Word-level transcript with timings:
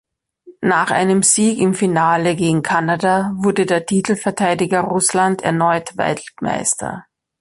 Nach 0.63 0.89
einem 0.89 1.21
Sieg 1.21 1.59
im 1.59 1.75
Finale 1.75 2.35
gegen 2.35 2.63
Kanada 2.63 3.33
wurde 3.35 3.67
der 3.67 3.85
Titelverteidiger 3.85 4.79
Russland 4.81 5.43
erneut 5.43 5.95
Weltmeister. 5.95 7.05